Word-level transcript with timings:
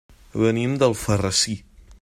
Venim 0.43 0.73
d'Alfarrasí. 0.83 1.57